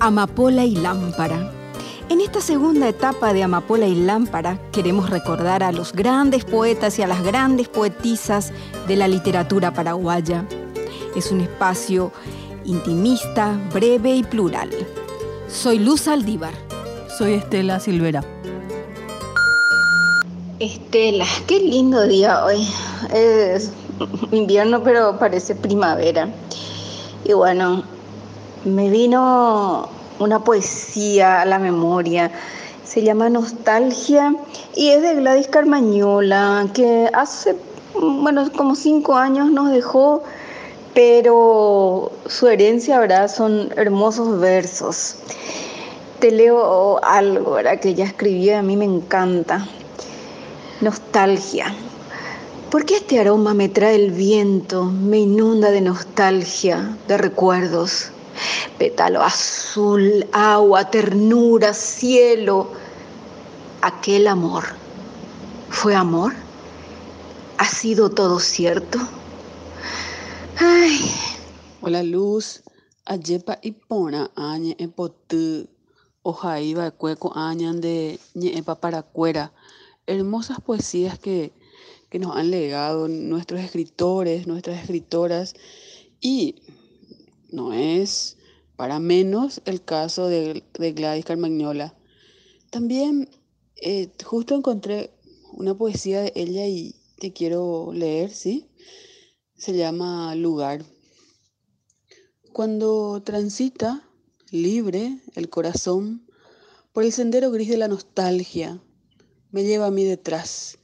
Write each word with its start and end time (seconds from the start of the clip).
Amapola 0.00 0.64
y 0.64 0.76
Lámpara. 0.76 1.52
En 2.08 2.20
esta 2.20 2.40
segunda 2.40 2.88
etapa 2.88 3.32
de 3.32 3.42
Amapola 3.42 3.86
y 3.88 3.96
Lámpara 3.96 4.60
queremos 4.70 5.10
recordar 5.10 5.64
a 5.64 5.72
los 5.72 5.92
grandes 5.92 6.44
poetas 6.44 7.00
y 7.00 7.02
a 7.02 7.08
las 7.08 7.24
grandes 7.24 7.68
poetisas 7.68 8.52
de 8.86 8.94
la 8.94 9.08
literatura 9.08 9.72
paraguaya. 9.72 10.46
Es 11.16 11.32
un 11.32 11.40
espacio 11.40 12.12
intimista, 12.64 13.58
breve 13.74 14.14
y 14.14 14.22
plural. 14.22 14.70
Soy 15.48 15.80
Luz 15.80 16.06
Aldívar. 16.06 16.54
Soy 17.18 17.34
Estela 17.34 17.80
Silvera. 17.80 18.22
Estela, 20.60 21.26
qué 21.48 21.58
lindo 21.58 22.06
día 22.06 22.44
hoy. 22.44 22.68
Es 23.12 23.72
invierno 24.30 24.80
pero 24.84 25.18
parece 25.18 25.56
primavera. 25.56 26.28
Y 27.24 27.32
bueno, 27.32 27.82
me 28.64 28.90
vino 28.90 29.88
una 30.18 30.42
poesía 30.44 31.42
a 31.42 31.44
la 31.44 31.58
memoria. 31.58 32.30
Se 32.84 33.02
llama 33.02 33.28
Nostalgia 33.28 34.34
y 34.74 34.88
es 34.90 35.02
de 35.02 35.14
Gladys 35.14 35.48
Carmañola, 35.48 36.66
que 36.72 37.10
hace, 37.12 37.56
bueno, 37.94 38.50
como 38.56 38.74
cinco 38.74 39.16
años 39.16 39.50
nos 39.50 39.70
dejó, 39.70 40.22
pero 40.94 42.10
su 42.26 42.48
herencia, 42.48 42.98
¿verdad? 42.98 43.28
Son 43.28 43.70
hermosos 43.76 44.40
versos. 44.40 45.16
Te 46.18 46.30
leo 46.30 47.02
algo, 47.04 47.52
¿verdad? 47.52 47.78
Que 47.78 47.90
ella 47.90 48.06
escribió 48.06 48.52
y 48.52 48.54
a 48.54 48.62
mí 48.62 48.76
me 48.76 48.86
encanta. 48.86 49.66
Nostalgia. 50.80 51.74
¿Por 52.70 52.84
qué 52.84 52.96
este 52.96 53.20
aroma 53.20 53.54
me 53.54 53.68
trae 53.68 53.94
el 53.94 54.10
viento, 54.10 54.84
me 54.84 55.18
inunda 55.18 55.70
de 55.70 55.80
nostalgia, 55.80 56.96
de 57.06 57.16
recuerdos? 57.16 58.12
Pétalo 58.78 59.22
azul, 59.22 60.26
agua, 60.32 60.90
ternura, 60.90 61.72
cielo. 61.74 62.72
Aquel 63.82 64.26
amor, 64.26 64.64
¿fue 65.70 65.94
amor? 65.94 66.32
¿Ha 67.58 67.66
sido 67.66 68.10
todo 68.10 68.40
cierto? 68.40 68.98
Ay. 70.58 71.00
Hola 71.80 72.02
Luz, 72.02 72.64
ayepa 73.04 73.60
ipona 73.62 74.32
añe 74.34 74.74
epotu, 74.80 75.68
ojaiba 76.22 76.90
cueco 76.90 77.32
añan 77.36 77.80
de 77.80 78.18
ñepa 78.34 78.80
paracuera. 78.80 79.52
Hermosas 80.08 80.60
poesías 80.60 81.20
que, 81.20 81.52
que 82.10 82.18
nos 82.18 82.36
han 82.36 82.50
legado 82.50 83.06
nuestros 83.06 83.60
escritores, 83.60 84.48
nuestras 84.48 84.80
escritoras 84.82 85.54
y 86.20 86.56
no 87.48 87.72
es 87.72 88.36
para 88.76 89.00
menos 89.00 89.60
el 89.64 89.82
caso 89.82 90.28
de, 90.28 90.62
Gladys 90.78 91.24
Carmagnola. 91.24 91.96
También 92.70 93.28
eh, 93.76 94.12
justo 94.24 94.54
encontré 94.54 95.10
una 95.52 95.76
poesía 95.76 96.22
de 96.22 96.32
ella 96.36 96.66
y 96.66 96.94
te 97.18 97.32
quiero 97.32 97.92
leer, 97.92 98.30
¿sí? 98.30 98.68
Se 99.56 99.76
llama 99.76 100.34
Lugar. 100.36 100.84
Cuando 102.52 103.22
transita 103.24 104.08
libre 104.50 105.20
el 105.34 105.48
corazón 105.48 106.26
por 106.92 107.04
el 107.04 107.12
sendero 107.12 107.50
gris 107.50 107.68
de 107.68 107.76
la 107.76 107.88
nostalgia, 107.88 108.80
me 109.50 109.64
lleva 109.64 109.86
a 109.86 109.90
mí 109.90 110.04
detrás, 110.04 110.78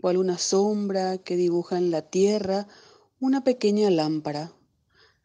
cual 0.00 0.16
una 0.16 0.38
sombra 0.38 1.18
que 1.18 1.36
dibuja 1.36 1.76
en 1.78 1.90
la 1.90 2.02
tierra 2.02 2.68
una 3.18 3.44
pequeña 3.44 3.90
lámpara. 3.90 4.52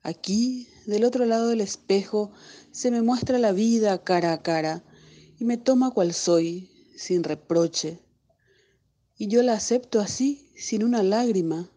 Aquí 0.03 0.67
del 0.87 1.03
otro 1.03 1.25
lado 1.25 1.49
del 1.49 1.61
espejo 1.61 2.31
se 2.71 2.89
me 2.89 3.03
muestra 3.03 3.37
la 3.37 3.51
vida 3.51 4.03
cara 4.03 4.33
a 4.33 4.41
cara 4.41 4.83
y 5.37 5.45
me 5.45 5.57
toma 5.57 5.91
cual 5.91 6.13
soy, 6.13 6.71
sin 6.95 7.23
reproche. 7.23 7.99
Y 9.15 9.27
yo 9.27 9.43
la 9.43 9.53
acepto 9.53 9.99
así, 9.99 10.51
sin 10.55 10.83
una 10.83 11.03
lágrima. 11.03 11.69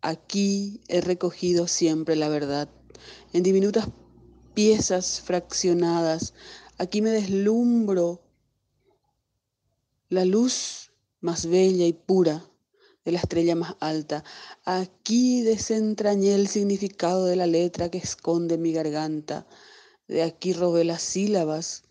Aquí 0.00 0.80
he 0.88 1.02
recogido 1.02 1.68
siempre 1.68 2.16
la 2.16 2.30
verdad, 2.30 2.70
en 3.34 3.42
diminutas 3.42 3.88
piezas 4.54 5.20
fraccionadas. 5.20 6.32
Aquí 6.78 7.02
me 7.02 7.10
deslumbro 7.10 8.22
la 10.08 10.24
luz 10.24 10.92
más 11.20 11.44
bella 11.44 11.84
y 11.84 11.92
pura 11.92 12.47
de 13.08 13.12
la 13.12 13.20
estrella 13.20 13.54
más 13.54 13.74
alta. 13.80 14.22
Aquí 14.66 15.40
desentrañé 15.40 16.34
el 16.34 16.46
significado 16.46 17.24
de 17.24 17.36
la 17.36 17.46
letra 17.46 17.90
que 17.90 17.96
esconde 17.96 18.58
mi 18.58 18.70
garganta. 18.70 19.46
De 20.08 20.22
aquí 20.22 20.52
robé 20.52 20.84
las 20.84 21.00
sílabas 21.00 21.84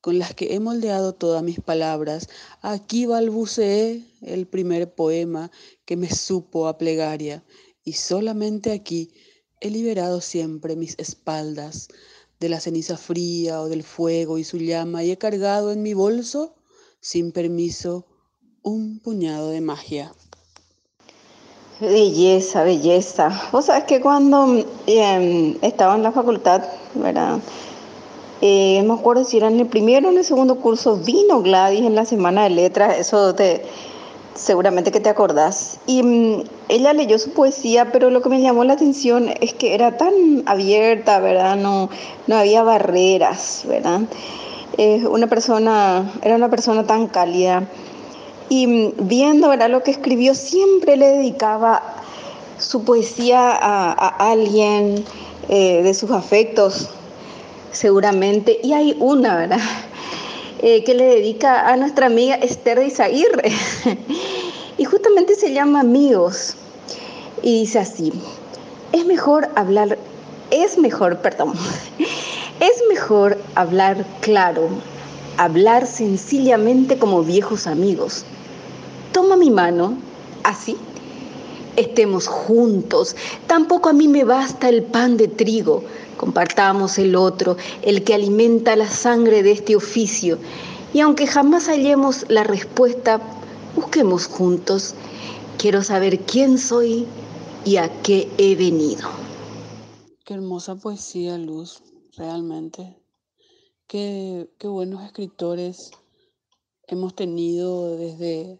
con 0.00 0.18
las 0.18 0.34
que 0.34 0.54
he 0.54 0.60
moldeado 0.60 1.12
todas 1.12 1.42
mis 1.42 1.60
palabras. 1.60 2.30
Aquí 2.62 3.04
balbuceé 3.04 4.02
el 4.22 4.46
primer 4.46 4.94
poema 4.94 5.50
que 5.84 5.98
me 5.98 6.08
supo 6.08 6.66
a 6.66 6.78
plegaria. 6.78 7.44
Y 7.84 7.92
solamente 7.92 8.72
aquí 8.72 9.12
he 9.60 9.68
liberado 9.68 10.22
siempre 10.22 10.74
mis 10.74 10.98
espaldas 10.98 11.88
de 12.40 12.48
la 12.48 12.60
ceniza 12.60 12.96
fría 12.96 13.60
o 13.60 13.68
del 13.68 13.82
fuego 13.82 14.38
y 14.38 14.44
su 14.44 14.56
llama 14.56 15.04
y 15.04 15.10
he 15.10 15.18
cargado 15.18 15.70
en 15.70 15.82
mi 15.82 15.92
bolso, 15.92 16.54
sin 16.98 17.30
permiso, 17.30 18.06
un 18.62 19.00
puñado 19.00 19.50
de 19.50 19.60
magia. 19.60 20.14
Belleza, 21.82 22.62
belleza. 22.62 23.28
Vos 23.50 23.64
sabés 23.64 23.82
que 23.84 24.00
cuando 24.00 24.64
em, 24.86 25.56
estaba 25.62 25.96
en 25.96 26.04
la 26.04 26.12
facultad, 26.12 26.62
¿verdad? 26.94 27.40
Eh, 28.40 28.80
me 28.86 28.94
acuerdo 28.94 29.24
si 29.24 29.38
era 29.38 29.48
en 29.48 29.58
el 29.58 29.66
primero 29.66 30.06
o 30.06 30.12
en 30.12 30.18
el 30.18 30.24
segundo 30.24 30.54
curso, 30.60 30.98
vino 30.98 31.42
Gladys 31.42 31.80
en 31.80 31.96
la 31.96 32.04
semana 32.04 32.44
de 32.44 32.50
letras, 32.50 32.96
eso 32.98 33.34
te, 33.34 33.64
seguramente 34.36 34.92
que 34.92 35.00
te 35.00 35.08
acordás. 35.08 35.80
Y 35.88 36.04
mm, 36.04 36.44
ella 36.68 36.92
leyó 36.92 37.18
su 37.18 37.32
poesía, 37.32 37.90
pero 37.90 38.10
lo 38.10 38.22
que 38.22 38.28
me 38.28 38.40
llamó 38.40 38.62
la 38.62 38.74
atención 38.74 39.30
es 39.40 39.52
que 39.52 39.74
era 39.74 39.96
tan 39.96 40.44
abierta, 40.46 41.18
¿verdad? 41.18 41.56
No, 41.56 41.90
no 42.28 42.36
había 42.36 42.62
barreras, 42.62 43.64
¿verdad? 43.66 44.02
una 45.10 45.26
persona, 45.26 46.12
era 46.22 46.36
una 46.36 46.48
persona 46.48 46.86
tan 46.86 47.08
cálida. 47.08 47.64
Y 48.54 48.92
viendo 48.98 49.48
¿verdad? 49.48 49.70
lo 49.70 49.82
que 49.82 49.92
escribió, 49.92 50.34
siempre 50.34 50.98
le 50.98 51.06
dedicaba 51.06 51.82
su 52.58 52.84
poesía 52.84 53.50
a, 53.50 54.08
alguien 54.30 55.06
eh, 55.48 55.82
de 55.82 55.94
sus 55.94 56.10
afectos, 56.10 56.90
seguramente. 57.70 58.60
Y 58.62 58.74
hay 58.74 58.94
una, 59.00 59.36
¿verdad? 59.36 59.58
Eh, 60.64 60.84
que 60.84 60.94
le 60.94 61.06
dedica 61.06 61.66
a 61.66 61.76
nuestra 61.76 62.06
amiga 62.06 62.36
Esther 62.36 62.78
de 62.78 62.86
Izaguirre. 62.86 63.50
y 64.78 64.84
justamente 64.84 65.34
se 65.34 65.52
llama 65.52 65.80
Amigos. 65.80 66.54
Y 67.42 67.60
dice 67.62 67.80
así, 67.80 68.12
es 68.92 69.04
mejor 69.04 69.48
hablar, 69.56 69.98
es 70.52 70.78
mejor, 70.78 71.18
perdón, 71.18 71.54
es 72.60 72.82
mejor 72.88 73.38
hablar 73.56 74.04
claro, 74.20 74.68
hablar 75.36 75.84
sencillamente 75.84 76.96
como 76.96 77.24
viejos 77.24 77.66
amigos 77.66 78.24
toma 79.22 79.36
mi 79.36 79.50
mano, 79.50 79.96
así, 80.42 80.76
estemos 81.76 82.26
juntos. 82.26 83.14
Tampoco 83.46 83.88
a 83.88 83.92
mí 83.92 84.08
me 84.08 84.24
basta 84.24 84.68
el 84.68 84.82
pan 84.82 85.16
de 85.16 85.28
trigo. 85.28 85.84
Compartamos 86.16 86.98
el 86.98 87.14
otro, 87.14 87.56
el 87.82 88.02
que 88.02 88.14
alimenta 88.14 88.74
la 88.74 88.88
sangre 88.88 89.44
de 89.44 89.52
este 89.52 89.76
oficio. 89.76 90.38
Y 90.92 90.98
aunque 90.98 91.28
jamás 91.28 91.68
hallemos 91.68 92.26
la 92.30 92.42
respuesta, 92.42 93.20
busquemos 93.76 94.26
juntos. 94.26 94.96
Quiero 95.56 95.84
saber 95.84 96.18
quién 96.22 96.58
soy 96.58 97.06
y 97.64 97.76
a 97.76 98.02
qué 98.02 98.28
he 98.38 98.56
venido. 98.56 99.08
Qué 100.24 100.34
hermosa 100.34 100.74
poesía, 100.74 101.38
Luz, 101.38 101.84
realmente. 102.16 102.98
Qué, 103.86 104.50
qué 104.58 104.66
buenos 104.66 105.04
escritores 105.04 105.92
hemos 106.88 107.14
tenido 107.14 107.96
desde 107.96 108.58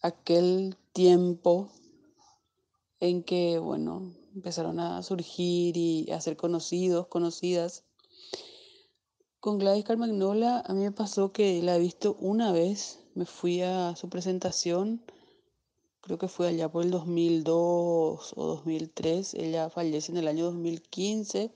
aquel 0.00 0.76
tiempo 0.92 1.70
en 3.00 3.22
que, 3.22 3.58
bueno, 3.58 4.12
empezaron 4.34 4.80
a 4.80 5.02
surgir 5.02 5.76
y 5.76 6.10
a 6.10 6.20
ser 6.20 6.36
conocidos, 6.36 7.06
conocidas. 7.06 7.84
Con 9.40 9.58
Gladys 9.58 9.84
Carmagnola 9.84 10.62
a 10.66 10.74
mí 10.74 10.82
me 10.82 10.92
pasó 10.92 11.32
que 11.32 11.62
la 11.62 11.76
he 11.76 11.80
visto 11.80 12.16
una 12.20 12.52
vez, 12.52 13.00
me 13.14 13.24
fui 13.24 13.62
a 13.62 13.94
su 13.96 14.08
presentación, 14.08 15.02
creo 16.00 16.18
que 16.18 16.28
fue 16.28 16.48
allá 16.48 16.68
por 16.70 16.84
el 16.84 16.90
2002 16.90 18.34
o 18.36 18.46
2003, 18.46 19.34
ella 19.34 19.70
fallece 19.70 20.10
en 20.10 20.18
el 20.18 20.28
año 20.28 20.46
2015, 20.46 21.52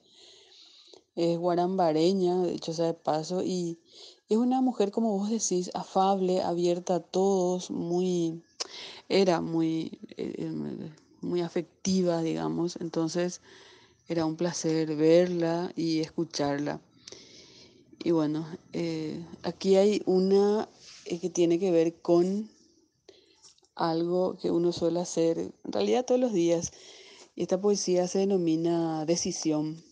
es 1.14 1.38
guarambareña, 1.38 2.42
de 2.42 2.54
hecho 2.54 2.72
sea 2.72 2.86
de 2.86 2.94
paso, 2.94 3.42
y 3.42 3.80
es 4.32 4.38
una 4.38 4.61
mujer, 4.61 4.90
como 4.90 5.19
vos 5.19 5.31
decís, 5.31 5.70
afable, 5.75 6.40
abierta 6.40 6.96
a 6.96 7.00
todos, 7.00 7.70
muy, 7.70 8.43
era 9.08 9.40
muy, 9.40 9.99
eh, 10.17 10.34
em, 10.38 10.90
muy 11.20 11.43
afectiva, 11.43 12.23
digamos. 12.23 12.76
Entonces 12.81 13.40
era 14.08 14.25
un 14.25 14.37
placer 14.37 14.96
verla 14.96 15.73
y 15.76 16.00
escucharla. 16.00 16.81
Y 18.02 18.11
bueno, 18.11 18.46
eh, 18.73 19.25
aquí 19.43 19.76
hay 19.76 20.02
una 20.06 20.69
eh, 21.05 21.20
que 21.20 21.31
tiene 21.31 21.58
que 21.58 21.70
ver 21.70 22.00
con 22.00 22.50
algo 23.75 24.38
que 24.38 24.50
uno 24.50 24.73
suele 24.73 25.00
hacer 25.00 25.38
en 25.38 25.73
realidad 25.73 26.05
todos 26.05 26.20
los 26.20 26.32
días. 26.32 26.73
Y 27.34 27.43
esta 27.43 27.61
poesía 27.61 28.08
se 28.08 28.20
denomina 28.20 29.05
decisión. 29.05 29.82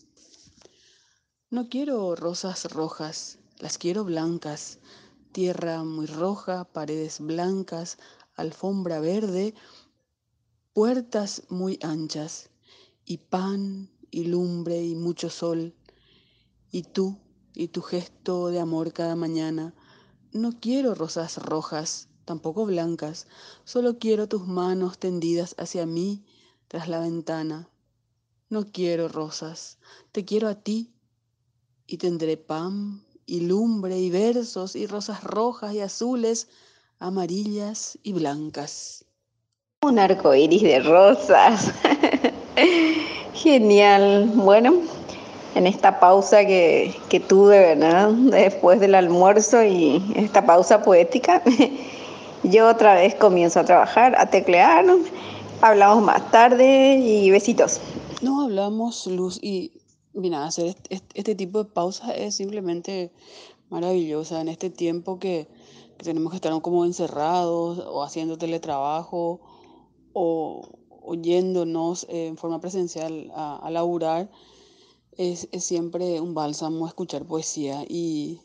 No 1.49 1.69
quiero 1.69 2.15
rosas 2.15 2.71
rojas, 2.71 3.37
las 3.61 3.77
quiero 3.77 4.03
blancas. 4.03 4.79
Tierra 5.31 5.83
muy 5.83 6.07
roja, 6.07 6.65
paredes 6.65 7.19
blancas, 7.19 7.99
alfombra 8.35 8.99
verde, 8.99 9.53
puertas 10.73 11.43
muy 11.47 11.79
anchas, 11.83 12.49
y 13.05 13.17
pan, 13.19 13.91
y 14.09 14.25
lumbre, 14.25 14.83
y 14.83 14.95
mucho 14.95 15.29
sol. 15.29 15.75
Y 16.71 16.83
tú, 16.83 17.19
y 17.53 17.67
tu 17.67 17.81
gesto 17.81 18.47
de 18.47 18.59
amor 18.59 18.93
cada 18.93 19.15
mañana. 19.15 19.75
No 20.33 20.59
quiero 20.59 20.95
rosas 20.95 21.37
rojas, 21.37 22.09
tampoco 22.25 22.65
blancas, 22.65 23.27
solo 23.63 23.99
quiero 23.99 24.27
tus 24.27 24.47
manos 24.47 24.97
tendidas 24.97 25.55
hacia 25.59 25.85
mí 25.85 26.25
tras 26.67 26.89
la 26.89 26.99
ventana. 26.99 27.69
No 28.49 28.65
quiero 28.65 29.07
rosas, 29.07 29.77
te 30.11 30.25
quiero 30.25 30.47
a 30.47 30.55
ti 30.55 30.93
y 31.85 31.97
tendré 31.97 32.37
pan 32.37 33.05
y 33.25 33.41
lumbre 33.41 33.97
y 33.97 34.09
versos 34.09 34.75
y 34.75 34.87
rosas 34.87 35.23
rojas 35.23 35.73
y 35.73 35.81
azules, 35.81 36.47
amarillas 36.99 37.97
y 38.03 38.13
blancas. 38.13 39.05
Un 39.83 39.99
arco 39.99 40.35
iris 40.35 40.61
de 40.61 40.79
rosas. 40.79 41.71
Genial. 43.33 44.31
Bueno, 44.35 44.81
en 45.55 45.67
esta 45.67 45.99
pausa 45.99 46.45
que, 46.45 46.95
que 47.09 47.19
tuve, 47.19 47.59
¿verdad? 47.59 48.09
Después 48.09 48.79
del 48.79 48.95
almuerzo 48.95 49.63
y 49.63 50.03
esta 50.15 50.45
pausa 50.45 50.83
poética, 50.83 51.41
yo 52.43 52.69
otra 52.69 52.95
vez 52.95 53.15
comienzo 53.15 53.59
a 53.59 53.65
trabajar, 53.65 54.15
a 54.17 54.29
teclear. 54.29 54.85
Hablamos 55.61 56.03
más 56.03 56.29
tarde 56.31 56.97
y 56.97 57.29
besitos. 57.31 57.81
No 58.21 58.43
hablamos, 58.43 59.07
Luz, 59.07 59.39
y 59.41 59.80
mira, 60.13 60.45
hacer 60.45 60.75
este, 60.89 61.35
tipo 61.35 61.63
de 61.63 61.69
pausas 61.69 62.11
es 62.17 62.35
simplemente 62.35 63.11
maravillosa 63.69 64.41
en 64.41 64.49
este 64.49 64.69
tiempo 64.69 65.19
que, 65.19 65.47
tenemos 65.97 66.31
que 66.31 66.37
estar 66.37 66.59
como 66.61 66.83
encerrados 66.85 67.77
o 67.79 68.01
haciendo 68.01 68.37
teletrabajo 68.37 69.39
o, 70.13 70.69
oyéndonos 71.03 72.07
en 72.09 72.37
forma 72.37 72.59
presencial 72.59 73.31
a, 73.35 73.57
a 73.57 73.69
laburar. 73.69 74.31
Es, 75.17 75.47
es, 75.51 75.63
siempre 75.63 76.19
un 76.21 76.33
bálsamo 76.33 76.87
escuchar 76.87 77.25
poesía 77.25 77.85
y 77.87 78.39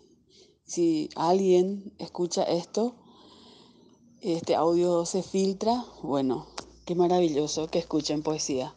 si 0.64 1.08
alguien 1.14 1.94
escucha 1.98 2.42
esto, 2.42 2.96
este 4.20 4.54
audio 4.54 5.06
se 5.06 5.22
filtra, 5.22 5.84
bueno, 6.02 6.46
qué 6.84 6.94
maravilloso 6.94 7.68
que 7.68 7.78
escuchen 7.78 8.22
poesía. 8.22 8.74